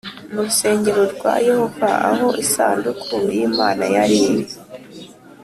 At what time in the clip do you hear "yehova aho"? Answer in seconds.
1.47-2.27